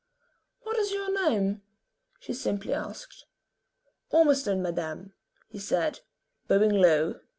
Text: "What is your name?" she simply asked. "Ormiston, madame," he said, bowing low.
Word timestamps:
"What 0.61 0.79
is 0.79 0.91
your 0.91 1.13
name?" 1.29 1.61
she 2.19 2.33
simply 2.33 2.73
asked. 2.73 3.27
"Ormiston, 4.09 4.59
madame," 4.59 5.13
he 5.47 5.59
said, 5.59 5.99
bowing 6.47 6.71
low. 6.73 7.19